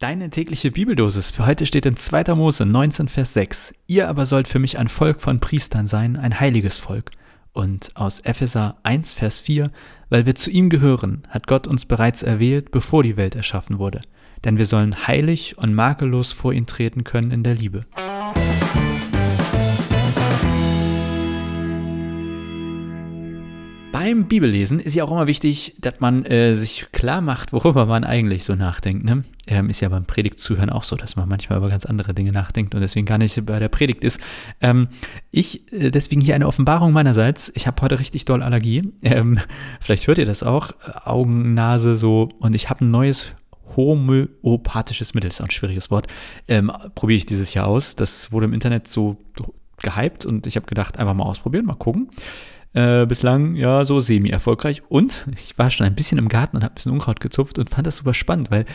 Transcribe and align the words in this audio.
Deine 0.00 0.30
tägliche 0.30 0.70
Bibeldosis 0.70 1.32
für 1.32 1.44
heute 1.44 1.66
steht 1.66 1.84
in 1.84 1.96
2. 1.96 2.36
Mose 2.36 2.64
19, 2.64 3.08
Vers 3.08 3.32
6. 3.32 3.74
Ihr 3.88 4.08
aber 4.08 4.26
sollt 4.26 4.46
für 4.46 4.60
mich 4.60 4.78
ein 4.78 4.86
Volk 4.86 5.20
von 5.20 5.40
Priestern 5.40 5.88
sein, 5.88 6.16
ein 6.16 6.38
heiliges 6.38 6.78
Volk. 6.78 7.10
Und 7.52 7.90
aus 7.96 8.20
Epheser 8.20 8.76
1, 8.84 9.14
Vers 9.14 9.40
4, 9.40 9.72
weil 10.08 10.24
wir 10.24 10.36
zu 10.36 10.52
ihm 10.52 10.70
gehören, 10.70 11.24
hat 11.30 11.48
Gott 11.48 11.66
uns 11.66 11.84
bereits 11.84 12.22
erwählt, 12.22 12.70
bevor 12.70 13.02
die 13.02 13.16
Welt 13.16 13.34
erschaffen 13.34 13.80
wurde. 13.80 14.00
Denn 14.44 14.56
wir 14.56 14.66
sollen 14.66 15.08
heilig 15.08 15.58
und 15.58 15.74
makellos 15.74 16.32
vor 16.32 16.52
ihn 16.52 16.66
treten 16.66 17.02
können 17.02 17.32
in 17.32 17.42
der 17.42 17.56
Liebe. 17.56 17.80
Beim 23.92 24.26
Bibellesen 24.26 24.80
ist 24.80 24.94
ja 24.94 25.04
auch 25.04 25.10
immer 25.10 25.26
wichtig, 25.26 25.74
dass 25.80 26.00
man 26.00 26.24
äh, 26.24 26.54
sich 26.54 26.86
klar 26.92 27.20
macht, 27.20 27.52
worüber 27.52 27.86
man 27.86 28.04
eigentlich 28.04 28.44
so 28.44 28.54
nachdenkt. 28.54 29.04
Ne? 29.04 29.24
Ähm, 29.46 29.70
ist 29.70 29.80
ja 29.80 29.88
beim 29.88 30.04
Predigtzuhören 30.04 30.70
auch 30.70 30.84
so, 30.84 30.96
dass 30.96 31.16
man 31.16 31.28
manchmal 31.28 31.58
über 31.58 31.68
ganz 31.68 31.86
andere 31.86 32.14
Dinge 32.14 32.32
nachdenkt 32.32 32.74
und 32.74 32.80
deswegen 32.80 33.06
gar 33.06 33.18
nicht 33.18 33.44
bei 33.46 33.58
der 33.58 33.68
Predigt 33.68 34.04
ist. 34.04 34.20
Ähm, 34.60 34.88
ich, 35.30 35.72
äh, 35.72 35.90
deswegen 35.90 36.20
hier 36.20 36.34
eine 36.34 36.46
Offenbarung 36.46 36.92
meinerseits. 36.92 37.50
Ich 37.54 37.66
habe 37.66 37.80
heute 37.82 37.98
richtig 37.98 38.24
doll 38.24 38.42
Allergie. 38.42 38.92
Ähm, 39.02 39.40
vielleicht 39.80 40.06
hört 40.06 40.18
ihr 40.18 40.26
das 40.26 40.42
auch. 40.42 40.72
Augen, 41.04 41.54
Nase 41.54 41.96
so. 41.96 42.28
Und 42.40 42.54
ich 42.54 42.68
habe 42.70 42.84
ein 42.84 42.90
neues 42.90 43.32
homöopathisches 43.76 45.14
Mittel, 45.14 45.28
ist 45.28 45.40
auch 45.40 45.46
ein 45.46 45.50
schwieriges 45.50 45.90
Wort, 45.90 46.06
ähm, 46.48 46.72
probiere 46.94 47.18
ich 47.18 47.26
dieses 47.26 47.54
Jahr 47.54 47.66
aus. 47.66 47.96
Das 47.96 48.32
wurde 48.32 48.46
im 48.46 48.52
Internet 48.52 48.88
so 48.88 49.14
gehypt 49.82 50.26
und 50.26 50.46
ich 50.46 50.56
habe 50.56 50.66
gedacht, 50.66 50.98
einfach 50.98 51.14
mal 51.14 51.24
ausprobieren, 51.24 51.66
mal 51.66 51.74
gucken. 51.74 52.08
Äh, 52.74 53.06
bislang 53.06 53.54
ja 53.54 53.84
so 53.84 54.00
semi-erfolgreich. 54.00 54.82
Und 54.88 55.26
ich 55.36 55.56
war 55.58 55.70
schon 55.70 55.86
ein 55.86 55.94
bisschen 55.94 56.18
im 56.18 56.28
Garten 56.28 56.56
und 56.56 56.62
habe 56.62 56.72
ein 56.72 56.76
bisschen 56.76 56.92
Unkraut 56.92 57.20
gezupft 57.20 57.58
und 57.58 57.70
fand 57.70 57.86
das 57.86 57.96
super 57.96 58.14
spannend, 58.14 58.50
weil 58.50 58.66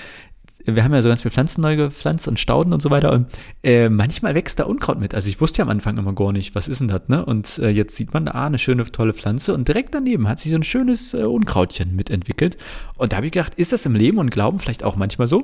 wir 0.66 0.84
haben 0.84 0.94
ja 0.94 1.02
so 1.02 1.10
ganz 1.10 1.22
viele 1.22 1.32
Pflanzen 1.32 1.62
neu 1.62 1.76
gepflanzt 1.76 2.28
und 2.28 2.40
Stauden 2.40 2.74
und 2.74 2.82
so 2.82 2.90
weiter. 2.90 3.12
Und 3.12 3.28
äh, 3.64 3.90
manchmal 3.90 4.34
wächst 4.34 4.60
da 4.60 4.64
Unkraut 4.64 5.00
mit. 5.00 5.14
Also 5.14 5.30
ich 5.30 5.42
wusste 5.42 5.60
ja 5.60 5.66
am 5.66 5.70
Anfang 5.70 5.98
immer 5.98 6.14
gar 6.14 6.32
nicht, 6.32 6.56
was 6.56 6.68
ist 6.68 6.80
denn 6.80 6.88
das, 6.88 7.08
ne? 7.08 7.26
Und 7.26 7.60
äh, 7.60 7.70
jetzt 7.70 7.96
sieht 7.96 8.14
man 8.14 8.28
ah, 8.28 8.46
eine 8.46 8.60
schöne, 8.60 8.86
tolle 8.86 9.14
Pflanze 9.14 9.54
und 9.54 9.68
direkt 9.68 9.94
daneben 9.94 10.28
hat 10.30 10.40
sich 10.40 10.52
so 10.52 10.58
ein 10.58 10.64
schönes 10.64 11.14
äh, 11.14 11.24
Unkrautchen 11.24 11.96
mitentwickelt. 11.96 12.56
Und 12.96 13.12
da 13.12 13.18
habe 13.18 13.26
ich 13.26 13.32
gedacht, 13.34 13.56
ist 13.56 13.74
das 13.74 13.86
im 13.86 13.96
Leben 13.96 14.18
und 14.20 14.32
Glauben 14.32 14.60
vielleicht 14.60 14.84
auch 14.84 14.96
manchmal 14.96 15.28
so? 15.28 15.44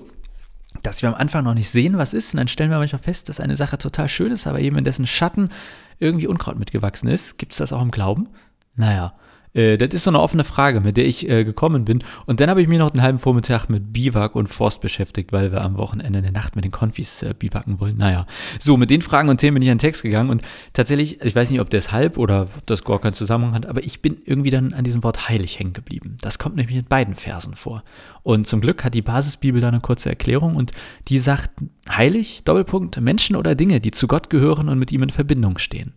Dass 0.83 1.01
wir 1.01 1.09
am 1.09 1.15
Anfang 1.15 1.43
noch 1.43 1.53
nicht 1.53 1.69
sehen, 1.69 1.97
was 1.97 2.13
ist, 2.13 2.33
und 2.33 2.37
dann 2.37 2.47
stellen 2.47 2.69
wir 2.69 2.77
manchmal 2.77 3.01
fest, 3.01 3.29
dass 3.29 3.39
eine 3.39 3.55
Sache 3.55 3.77
total 3.77 4.07
schön 4.07 4.31
ist, 4.31 4.47
aber 4.47 4.59
eben 4.59 4.77
in 4.77 4.83
dessen 4.85 5.07
Schatten 5.07 5.49
irgendwie 5.97 6.27
Unkraut 6.27 6.57
mitgewachsen 6.57 7.09
ist. 7.09 7.37
Gibt 7.37 7.51
es 7.51 7.57
das 7.57 7.73
auch 7.73 7.81
im 7.81 7.91
Glauben? 7.91 8.29
Naja, 8.75 9.13
äh, 9.53 9.77
das 9.77 9.89
ist 9.89 10.03
so 10.03 10.11
eine 10.11 10.19
offene 10.19 10.43
Frage, 10.43 10.81
mit 10.81 10.97
der 10.97 11.05
ich 11.05 11.27
äh, 11.27 11.43
gekommen 11.43 11.85
bin. 11.85 12.03
Und 12.25 12.39
dann 12.39 12.49
habe 12.49 12.61
ich 12.61 12.67
mich 12.67 12.79
noch 12.79 12.91
einen 12.91 13.01
halben 13.01 13.19
Vormittag 13.19 13.67
mit 13.69 13.93
Biwak 13.93 14.35
und 14.35 14.47
Forst 14.47 14.81
beschäftigt, 14.81 15.31
weil 15.31 15.51
wir 15.51 15.61
am 15.61 15.77
Wochenende 15.77 16.19
in 16.19 16.23
der 16.23 16.31
Nacht 16.31 16.55
mit 16.55 16.65
den 16.65 16.71
Konfis 16.71 17.23
äh, 17.23 17.33
biwaken 17.37 17.79
wollen. 17.79 17.97
Naja, 17.97 18.25
so, 18.59 18.77
mit 18.77 18.89
den 18.89 19.01
Fragen 19.01 19.29
und 19.29 19.37
Themen 19.37 19.55
bin 19.55 19.63
ich 19.63 19.69
an 19.69 19.77
den 19.77 19.81
Text 19.81 20.03
gegangen. 20.03 20.29
Und 20.29 20.41
tatsächlich, 20.73 21.21
ich 21.21 21.35
weiß 21.35 21.49
nicht, 21.51 21.61
ob 21.61 21.69
deshalb 21.69 22.17
oder 22.17 22.43
ob 22.43 22.65
das 22.65 22.83
gar 22.83 22.99
keinen 22.99 23.13
Zusammenhang 23.13 23.53
hat, 23.53 23.65
aber 23.65 23.83
ich 23.83 24.01
bin 24.01 24.17
irgendwie 24.25 24.51
dann 24.51 24.73
an 24.73 24.83
diesem 24.83 25.03
Wort 25.03 25.29
heilig 25.29 25.59
hängen 25.59 25.73
geblieben. 25.73 26.17
Das 26.21 26.39
kommt 26.39 26.55
nämlich 26.55 26.75
in 26.75 26.85
beiden 26.85 27.15
Versen 27.15 27.55
vor. 27.55 27.83
Und 28.23 28.47
zum 28.47 28.61
Glück 28.61 28.83
hat 28.83 28.93
die 28.93 29.01
Basisbibel 29.01 29.61
da 29.61 29.69
eine 29.69 29.79
kurze 29.79 30.09
Erklärung 30.09 30.55
und 30.55 30.71
die 31.07 31.19
sagt, 31.19 31.51
heilig, 31.89 32.43
Doppelpunkt, 32.43 32.99
Menschen 33.01 33.35
oder 33.35 33.55
Dinge, 33.55 33.79
die 33.79 33.91
zu 33.91 34.07
Gott 34.07 34.29
gehören 34.29 34.69
und 34.69 34.77
mit 34.77 34.91
ihm 34.91 35.03
in 35.03 35.09
Verbindung 35.09 35.57
stehen. 35.57 35.93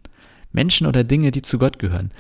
Menschen 0.53 0.87
oder 0.87 1.05
Dinge, 1.05 1.31
die 1.31 1.43
zu 1.43 1.59
Gott 1.59 1.79
gehören 1.79 2.13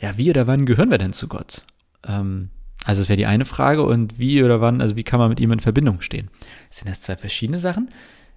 ja, 0.00 0.16
wie 0.16 0.30
oder 0.30 0.46
wann 0.46 0.66
gehören 0.66 0.90
wir 0.90 0.98
denn 0.98 1.12
zu 1.12 1.28
Gott? 1.28 1.64
Ähm, 2.06 2.50
also 2.84 3.02
das 3.02 3.08
wäre 3.08 3.16
die 3.16 3.26
eine 3.26 3.44
Frage 3.44 3.82
und 3.82 4.18
wie 4.18 4.42
oder 4.42 4.60
wann, 4.60 4.80
also 4.80 4.96
wie 4.96 5.04
kann 5.04 5.18
man 5.18 5.28
mit 5.28 5.40
ihm 5.40 5.52
in 5.52 5.60
Verbindung 5.60 6.00
stehen? 6.00 6.30
Sind 6.70 6.88
das 6.88 7.00
zwei 7.00 7.16
verschiedene 7.16 7.58
Sachen? 7.58 7.88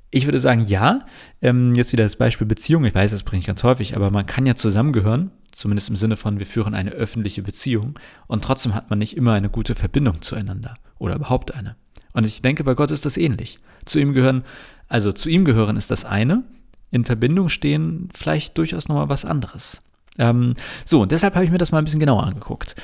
Ich 0.10 0.26
würde 0.26 0.40
sagen, 0.40 0.62
ja. 0.62 1.06
Ähm, 1.42 1.74
jetzt 1.76 1.94
wieder 1.94 2.04
das 2.04 2.18
Beispiel 2.18 2.46
Beziehung. 2.46 2.84
Ich 2.84 2.94
weiß, 2.94 3.12
das 3.12 3.24
bringe 3.24 3.40
ich 3.40 3.48
ganz 3.48 3.64
häufig, 3.64 3.96
aber 3.96 4.12
man 4.12 4.26
kann 4.26 4.46
ja 4.46 4.56
zusammengehören, 4.56 5.32
zumindest 5.52 5.90
im 5.90 5.96
Sinne 5.96 6.18
von, 6.18 6.40
wir 6.40 6.46
führen 6.46 6.74
eine 6.74 6.92
öffentliche 6.92 7.44
Beziehung 7.44 7.98
und 8.28 8.44
trotzdem 8.44 8.76
hat 8.76 8.90
man 8.90 9.00
nicht 9.00 9.16
immer 9.16 9.34
eine 9.34 9.50
gute 9.50 9.76
Verbindung 9.76 10.22
zueinander 10.22 10.74
oder 10.98 11.16
überhaupt 11.16 11.54
eine. 11.54 11.76
Und 12.14 12.26
ich 12.26 12.42
denke, 12.42 12.64
bei 12.64 12.74
Gott 12.74 12.92
ist 12.92 13.06
das 13.06 13.16
ähnlich. 13.16 13.60
Zu 13.86 14.00
ihm 14.00 14.14
gehören, 14.14 14.44
also 14.90 15.14
zu 15.14 15.30
ihm 15.30 15.46
gehören 15.46 15.78
ist 15.78 15.92
das 15.92 16.04
eine, 16.04 16.44
in 16.90 17.06
Verbindung 17.06 17.48
stehen 17.48 18.10
vielleicht 18.14 18.58
durchaus 18.58 18.90
nochmal 18.90 19.08
was 19.08 19.24
anderes. 19.24 19.82
Ähm, 20.18 20.54
so, 20.86 21.02
und 21.02 21.12
deshalb 21.12 21.36
habe 21.36 21.46
ich 21.46 21.52
mir 21.52 21.58
das 21.58 21.72
mal 21.72 21.80
ein 21.80 21.86
bisschen 21.86 22.00
genauer 22.00 22.24
angeguckt. 22.24 22.76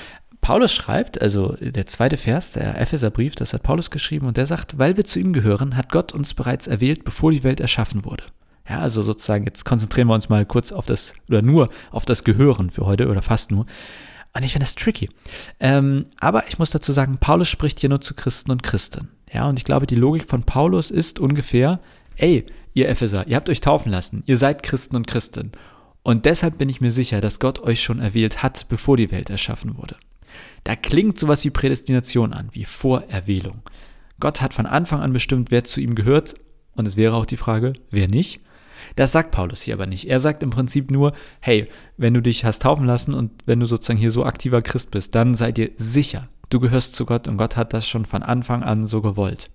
Paulus 0.41 0.73
schreibt, 0.73 1.21
also 1.21 1.57
der 1.59 1.87
zweite 1.87 2.15
Vers, 2.15 2.51
der 2.51 2.79
Epheserbrief, 2.79 3.35
das 3.35 3.53
hat 3.53 3.63
Paulus 3.63 3.91
geschrieben, 3.91 4.27
und 4.27 4.37
der 4.37 4.45
sagt, 4.45 4.77
weil 4.77 4.95
wir 4.95 5.03
zu 5.03 5.19
ihm 5.19 5.33
gehören, 5.33 5.75
hat 5.75 5.91
Gott 5.91 6.13
uns 6.13 6.33
bereits 6.33 6.67
erwählt, 6.67 7.03
bevor 7.03 7.31
die 7.31 7.43
Welt 7.43 7.59
erschaffen 7.59 8.05
wurde. 8.05 8.23
Ja, 8.69 8.79
also 8.79 9.01
sozusagen, 9.01 9.45
jetzt 9.45 9.65
konzentrieren 9.65 10.07
wir 10.07 10.13
uns 10.13 10.29
mal 10.29 10.45
kurz 10.45 10.71
auf 10.71 10.85
das, 10.85 11.13
oder 11.27 11.41
nur 11.41 11.69
auf 11.91 12.05
das 12.05 12.23
Gehören 12.23 12.69
für 12.69 12.85
heute, 12.85 13.07
oder 13.09 13.21
fast 13.21 13.51
nur. 13.51 13.65
Und 14.33 14.43
ich 14.43 14.51
finde 14.51 14.65
das 14.65 14.75
tricky. 14.75 15.09
Ähm, 15.59 16.05
aber 16.19 16.47
ich 16.47 16.59
muss 16.59 16.69
dazu 16.69 16.93
sagen, 16.93 17.17
Paulus 17.17 17.49
spricht 17.49 17.79
hier 17.79 17.89
nur 17.89 18.01
zu 18.01 18.13
Christen 18.13 18.51
und 18.51 18.63
Christen. 18.63 19.09
Ja, 19.33 19.49
und 19.49 19.57
ich 19.57 19.65
glaube, 19.65 19.87
die 19.87 19.95
Logik 19.95 20.29
von 20.29 20.43
Paulus 20.43 20.91
ist 20.91 21.19
ungefähr, 21.19 21.79
ey, 22.15 22.45
ihr 22.73 22.87
Epheser, 22.87 23.27
ihr 23.27 23.35
habt 23.35 23.49
euch 23.49 23.61
taufen 23.61 23.91
lassen, 23.91 24.23
ihr 24.25 24.37
seid 24.37 24.63
Christen 24.63 24.95
und 24.95 25.07
Christen. 25.07 25.51
Und 26.07 26.23
deshalb 26.23 26.57
bin 26.57 26.69
ich 26.69 26.79
mir 26.79 26.89
sicher, 26.89 27.19
dass 27.19 27.41
Gott 27.41 27.59
euch 27.59 27.83
schon 27.83 27.99
erwählt 27.99 28.41
hat, 28.41 28.69
bevor 28.69 28.95
die 28.95 29.11
Welt 29.11 29.29
erschaffen 29.29 29.77
wurde. 29.77 29.97
Da 30.63 30.77
klingt 30.77 31.19
sowas 31.19 31.43
wie 31.43 31.49
Prädestination 31.49 32.31
an, 32.31 32.47
wie 32.53 32.63
Vorerwählung. 32.63 33.61
Gott 34.21 34.39
hat 34.39 34.53
von 34.53 34.65
Anfang 34.65 35.01
an 35.01 35.11
bestimmt, 35.11 35.51
wer 35.51 35.65
zu 35.65 35.81
ihm 35.81 35.95
gehört, 35.95 36.35
und 36.75 36.85
es 36.85 36.95
wäre 36.95 37.13
auch 37.13 37.25
die 37.25 37.35
Frage, 37.35 37.73
wer 37.91 38.07
nicht. 38.07 38.39
Das 38.95 39.11
sagt 39.11 39.31
Paulus 39.31 39.63
hier 39.63 39.73
aber 39.73 39.85
nicht. 39.85 40.07
Er 40.09 40.21
sagt 40.21 40.43
im 40.43 40.49
Prinzip 40.49 40.91
nur, 40.91 41.11
hey, 41.41 41.65
wenn 41.97 42.13
du 42.13 42.21
dich 42.21 42.45
hast 42.45 42.61
taufen 42.61 42.85
lassen 42.85 43.13
und 43.13 43.43
wenn 43.45 43.59
du 43.59 43.65
sozusagen 43.65 43.99
hier 43.99 44.11
so 44.11 44.23
aktiver 44.23 44.61
Christ 44.61 44.91
bist, 44.91 45.13
dann 45.13 45.35
sei 45.35 45.51
dir 45.51 45.71
sicher, 45.75 46.29
du 46.49 46.61
gehörst 46.61 46.95
zu 46.95 47.05
Gott 47.05 47.27
und 47.27 47.35
Gott 47.35 47.57
hat 47.57 47.73
das 47.73 47.85
schon 47.85 48.05
von 48.05 48.23
Anfang 48.23 48.63
an 48.63 48.87
so 48.87 49.01
gewollt. 49.01 49.49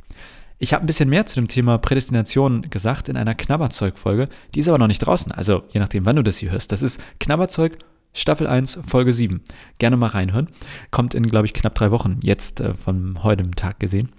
Ich 0.62 0.73
habe 0.73 0.84
ein 0.84 0.87
bisschen 0.87 1.09
mehr 1.09 1.27
zu 1.27 1.34
dem 1.34 1.49
Thema 1.49 1.77
Prädestination 1.78 2.71
gesagt 2.71 3.09
in 3.09 3.17
einer 3.17 3.34
Knabberzeug-Folge. 3.34 4.28
Die 4.55 4.61
ist 4.61 4.69
aber 4.69 4.78
noch 4.78 4.87
nicht 4.87 5.00
draußen, 5.00 5.33
also 5.33 5.65
je 5.71 5.81
nachdem, 5.81 6.06
wann 6.06 6.15
du 6.15 6.23
das 6.23 6.37
hier 6.37 6.53
hörst. 6.53 6.71
Das 6.71 6.83
ist 6.83 7.00
Knabberzeug 7.19 7.78
Staffel 8.15 8.47
1, 8.47 8.78
Folge 8.87 9.12
7. 9.12 9.43
Gerne 9.78 9.97
mal 9.97 10.11
reinhören. 10.11 10.50
Kommt 10.93 11.15
in, 11.15 11.27
glaube 11.27 11.47
ich, 11.47 11.53
knapp 11.53 11.75
drei 11.75 11.91
Wochen, 11.91 12.21
jetzt 12.23 12.61
äh, 12.61 12.75
von 12.75 13.25
heute 13.25 13.50
Tag 13.50 13.81
gesehen. 13.81 14.11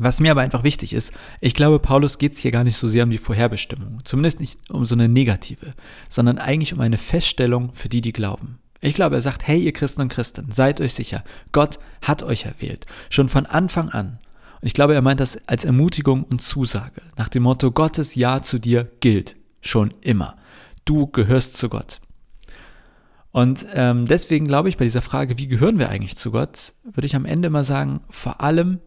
Was 0.00 0.18
mir 0.18 0.32
aber 0.32 0.40
einfach 0.40 0.64
wichtig 0.64 0.92
ist, 0.92 1.12
ich 1.40 1.54
glaube, 1.54 1.78
Paulus 1.78 2.18
geht 2.18 2.32
es 2.32 2.40
hier 2.40 2.50
gar 2.50 2.64
nicht 2.64 2.76
so 2.76 2.88
sehr 2.88 3.04
um 3.04 3.10
die 3.10 3.18
Vorherbestimmung, 3.18 3.98
zumindest 4.02 4.40
nicht 4.40 4.58
um 4.68 4.84
so 4.84 4.96
eine 4.96 5.08
negative, 5.08 5.74
sondern 6.08 6.38
eigentlich 6.38 6.74
um 6.74 6.80
eine 6.80 6.98
Feststellung 6.98 7.72
für 7.72 7.88
die, 7.88 8.00
die 8.00 8.12
glauben. 8.12 8.58
Ich 8.80 8.94
glaube, 8.94 9.14
er 9.14 9.22
sagt, 9.22 9.46
hey 9.46 9.62
ihr 9.62 9.72
Christen 9.72 10.02
und 10.02 10.08
Christen, 10.08 10.50
seid 10.50 10.80
euch 10.80 10.94
sicher, 10.94 11.22
Gott 11.52 11.78
hat 12.00 12.24
euch 12.24 12.46
erwählt, 12.46 12.86
schon 13.10 13.28
von 13.28 13.46
Anfang 13.46 13.90
an. 13.90 14.18
Und 14.62 14.66
ich 14.66 14.74
glaube, 14.74 14.94
er 14.94 15.02
meint 15.02 15.18
das 15.18 15.38
als 15.48 15.64
Ermutigung 15.64 16.22
und 16.22 16.40
Zusage, 16.40 17.02
nach 17.16 17.28
dem 17.28 17.42
Motto, 17.42 17.72
Gottes 17.72 18.14
Ja 18.14 18.42
zu 18.42 18.60
dir 18.60 18.90
gilt 19.00 19.36
schon 19.60 19.92
immer. 20.00 20.36
Du 20.84 21.08
gehörst 21.08 21.56
zu 21.56 21.68
Gott. 21.68 22.00
Und 23.32 23.66
ähm, 23.74 24.06
deswegen 24.06 24.46
glaube 24.46 24.68
ich, 24.68 24.76
bei 24.76 24.84
dieser 24.84 25.02
Frage, 25.02 25.38
wie 25.38 25.48
gehören 25.48 25.78
wir 25.78 25.88
eigentlich 25.88 26.16
zu 26.16 26.30
Gott, 26.30 26.74
würde 26.84 27.06
ich 27.06 27.16
am 27.16 27.24
Ende 27.24 27.48
immer 27.48 27.64
sagen, 27.64 28.02
vor 28.08 28.40
allem 28.40 28.78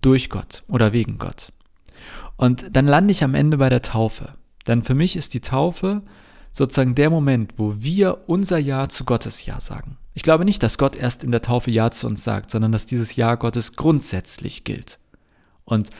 durch 0.00 0.30
Gott 0.30 0.64
oder 0.68 0.92
wegen 0.92 1.18
Gott. 1.18 1.52
Und 2.36 2.74
dann 2.74 2.86
lande 2.86 3.12
ich 3.12 3.22
am 3.22 3.34
Ende 3.34 3.58
bei 3.58 3.68
der 3.68 3.82
Taufe. 3.82 4.34
Denn 4.66 4.82
für 4.82 4.94
mich 4.94 5.14
ist 5.14 5.34
die 5.34 5.40
Taufe 5.40 6.02
sozusagen 6.50 6.94
der 6.94 7.10
Moment, 7.10 7.54
wo 7.56 7.74
wir 7.78 8.22
unser 8.26 8.58
Ja 8.58 8.88
zu 8.88 9.04
Gottes 9.04 9.46
Ja 9.46 9.60
sagen. 9.60 9.96
Ich 10.14 10.22
glaube 10.22 10.44
nicht, 10.44 10.62
dass 10.62 10.78
Gott 10.78 10.96
erst 10.96 11.22
in 11.22 11.30
der 11.30 11.42
Taufe 11.42 11.70
Ja 11.70 11.90
zu 11.90 12.06
uns 12.06 12.24
sagt, 12.24 12.50
sondern 12.50 12.72
dass 12.72 12.86
dieses 12.86 13.14
Ja 13.14 13.36
Gottes 13.36 13.74
grundsätzlich 13.74 14.64
gilt. 14.64 14.98
Und 15.70 15.90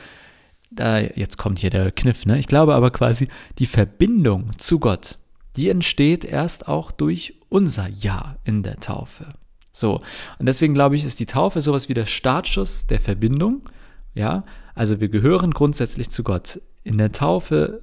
da, 0.69 0.99
jetzt 0.99 1.37
kommt 1.37 1.59
hier 1.59 1.69
der 1.69 1.91
Kniff, 1.91 2.25
ne? 2.25 2.37
Ich 2.39 2.47
glaube 2.47 2.75
aber 2.75 2.91
quasi, 2.91 3.27
die 3.59 3.65
Verbindung 3.65 4.51
zu 4.57 4.79
Gott, 4.79 5.17
die 5.55 5.69
entsteht 5.69 6.23
erst 6.23 6.67
auch 6.67 6.91
durch 6.91 7.35
unser 7.49 7.87
Ja 7.89 8.37
in 8.43 8.63
der 8.63 8.77
Taufe. 8.77 9.25
So, 9.73 10.01
und 10.39 10.45
deswegen 10.45 10.73
glaube 10.73 10.95
ich, 10.95 11.05
ist 11.05 11.19
die 11.19 11.25
Taufe 11.25 11.61
sowas 11.61 11.89
wie 11.89 11.93
der 11.93 12.05
Startschuss 12.05 12.87
der 12.87 12.99
Verbindung. 12.99 13.69
Ja, 14.13 14.43
also 14.75 14.99
wir 14.99 15.09
gehören 15.09 15.51
grundsätzlich 15.51 16.09
zu 16.09 16.23
Gott. 16.23 16.61
In 16.83 16.97
der 16.97 17.11
Taufe 17.11 17.81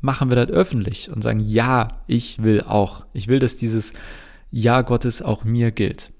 machen 0.00 0.30
wir 0.30 0.36
das 0.36 0.50
öffentlich 0.54 1.10
und 1.10 1.22
sagen, 1.22 1.40
ja, 1.40 1.88
ich 2.06 2.42
will 2.42 2.62
auch. 2.62 3.04
Ich 3.12 3.28
will, 3.28 3.38
dass 3.38 3.56
dieses 3.56 3.92
Ja 4.50 4.82
Gottes 4.82 5.22
auch 5.22 5.44
mir 5.44 5.70
gilt. 5.70 6.12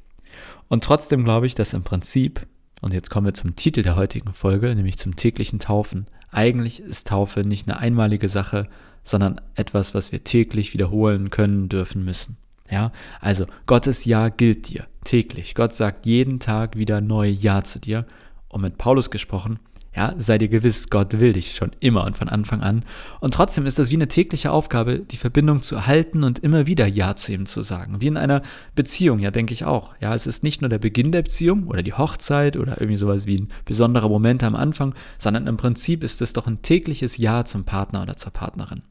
Und 0.69 0.85
trotzdem 0.85 1.25
glaube 1.25 1.47
ich, 1.47 1.55
dass 1.55 1.75
im 1.75 1.83
Prinzip 1.83 2.47
und 2.81 2.94
jetzt 2.94 3.11
kommen 3.11 3.27
wir 3.27 3.35
zum 3.35 3.56
Titel 3.56 3.82
der 3.82 3.97
heutigen 3.97 4.32
Folge, 4.32 4.75
nämlich 4.75 4.99
zum 4.99 5.17
täglichen 5.17 5.59
Taufen. 5.59 6.06
Eigentlich 6.31 6.81
ist 6.81 7.09
Taufe 7.09 7.41
nicht 7.41 7.69
eine 7.69 7.79
einmalige 7.79 8.29
Sache, 8.29 8.69
sondern 9.05 9.41
etwas, 9.55 9.94
was 9.94 10.12
wir 10.12 10.25
täglich 10.25 10.73
wiederholen 10.73 11.31
können, 11.31 11.69
dürfen, 11.69 12.05
müssen. 12.05 12.37
Ja, 12.71 12.93
also 13.21 13.47
Gottes 13.67 14.05
Ja 14.05 14.29
gilt 14.29 14.69
dir 14.69 14.87
täglich. 15.05 15.55
Gott 15.55 15.75
sagt 15.75 16.06
jeden 16.06 16.38
Tag 16.38 16.77
wieder 16.77 17.00
neu 17.00 17.29
Ja 17.29 17.62
zu 17.65 17.81
dir. 17.81 18.06
Und 18.49 18.62
mit 18.62 18.79
Paulus 18.79 19.11
gesprochen, 19.11 19.61
Ja, 19.95 20.15
sei 20.19 20.39
dir 20.39 20.49
gewiss, 20.49 20.89
Gott 20.89 21.19
will 21.19 21.33
dich 21.33 21.57
schon 21.57 21.73
immer 21.81 22.05
und 22.05 22.17
von 22.17 22.29
Anfang 22.29 22.61
an. 22.61 22.85
Und 23.19 23.35
trotzdem 23.35 23.67
ist 23.67 23.79
das 23.81 23.91
wie 23.91 23.97
eine 23.97 24.07
tägliche 24.07 24.53
Aufgabe, 24.53 25.01
die 25.01 25.17
Verbindung 25.17 25.63
zu 25.63 25.75
erhalten 25.75 26.23
und 26.23 26.39
immer 26.39 26.67
wieder 26.67 26.87
Ja 26.87 27.17
zu 27.17 27.33
ihm 27.33 27.47
zu 27.47 27.63
sagen. 27.63 28.01
Wie 28.01 28.07
in 28.07 28.17
einer 28.17 28.43
Beziehung, 28.77 29.19
ja, 29.19 29.33
denke 29.33 29.53
ich 29.53 29.65
auch. 29.65 29.95
Ja, 30.01 30.15
es 30.15 30.29
ist 30.29 30.45
nicht 30.45 30.61
nur 30.61 30.69
der 30.69 30.79
Beginn 30.79 31.11
der 31.11 31.23
Beziehung 31.23 31.67
oder 31.67 31.83
die 31.83 31.93
Hochzeit 31.93 32.57
oder 32.57 32.81
irgendwie 32.81 32.99
sowas 32.99 33.27
wie 33.27 33.39
ein 33.39 33.49
besonderer 33.65 34.09
Moment 34.09 34.45
am 34.45 34.55
Anfang, 34.55 34.95
sondern 35.19 35.49
im 35.49 35.57
Prinzip 35.57 36.05
ist 36.05 36.23
es 36.23 36.35
doch 36.35 36.47
ein 36.47 36.63
tägliches 36.63 37.17
Ja 37.17 37.45
zum 37.45 37.65
Partner 37.65 38.03
oder 38.03 38.17
zur 38.17 38.33
Partnerin. 38.33 38.83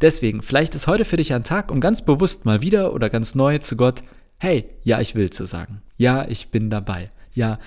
Deswegen, 0.00 0.42
vielleicht 0.42 0.76
ist 0.76 0.86
heute 0.86 1.04
für 1.04 1.16
dich 1.16 1.34
ein 1.34 1.44
Tag, 1.44 1.72
um 1.72 1.80
ganz 1.80 2.04
bewusst 2.04 2.44
mal 2.44 2.62
wieder 2.62 2.94
oder 2.94 3.10
ganz 3.10 3.34
neu 3.34 3.58
zu 3.58 3.76
Gott, 3.76 4.02
hey, 4.38 4.64
ja, 4.84 5.00
ich 5.00 5.16
will 5.16 5.30
zu 5.30 5.44
sagen. 5.44 5.82
Ja, 5.96 6.26
ich 6.28 6.50
bin 6.50 6.70
dabei. 6.70 7.10
Ja, 7.32 7.58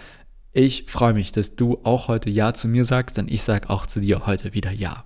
ich 0.54 0.86
freue 0.88 1.14
mich, 1.14 1.32
dass 1.32 1.56
du 1.56 1.80
auch 1.84 2.08
heute 2.08 2.30
Ja 2.30 2.54
zu 2.54 2.68
mir 2.68 2.86
sagst, 2.86 3.18
denn 3.18 3.28
ich 3.28 3.42
sage 3.42 3.70
auch 3.70 3.88
zu 3.88 4.00
dir 4.00 4.26
heute 4.28 4.54
wieder 4.54 4.72
Ja. 4.72 5.04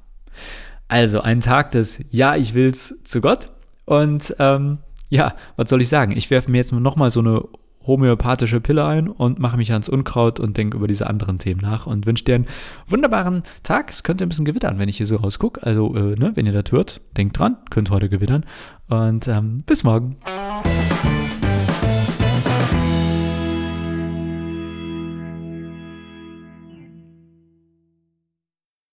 Also 0.89 1.21
ein 1.21 1.41
Tag 1.41 1.71
des 1.71 1.99
Ja, 2.09 2.35
ich 2.35 2.53
will's 2.53 2.95
zu 3.03 3.21
Gott. 3.21 3.51
Und 3.85 4.35
ähm, 4.39 4.79
ja, 5.09 5.33
was 5.55 5.69
soll 5.69 5.81
ich 5.81 5.89
sagen? 5.89 6.15
Ich 6.15 6.29
werfe 6.29 6.51
mir 6.51 6.57
jetzt 6.57 6.73
nochmal 6.73 7.11
so 7.11 7.21
eine 7.21 7.44
homöopathische 7.85 8.59
Pille 8.59 8.85
ein 8.85 9.07
und 9.07 9.39
mache 9.39 9.55
mich 9.55 9.71
ans 9.71 9.88
Unkraut 9.88 10.41
und 10.41 10.57
denke 10.57 10.75
über 10.75 10.88
diese 10.88 11.07
anderen 11.07 11.39
Themen 11.39 11.61
nach 11.61 11.88
und 11.88 12.05
wünsche 12.05 12.25
dir 12.25 12.35
einen 12.35 12.47
wunderbaren 12.88 13.44
Tag. 13.63 13.89
Es 13.89 14.03
könnte 14.03 14.25
ein 14.25 14.29
bisschen 14.29 14.44
gewittern, 14.44 14.77
wenn 14.77 14.89
ich 14.89 14.97
hier 14.97 15.05
so 15.05 15.15
rausgucke. 15.15 15.63
Also, 15.63 15.95
äh, 15.95 16.15
ne, 16.17 16.33
wenn 16.35 16.45
ihr 16.45 16.51
das 16.51 16.71
hört, 16.73 16.99
denkt 17.15 17.39
dran, 17.39 17.55
könnt 17.69 17.89
heute 17.89 18.09
gewittern. 18.09 18.45
Und 18.89 19.29
ähm, 19.29 19.63
bis 19.65 19.85
morgen. 19.85 20.17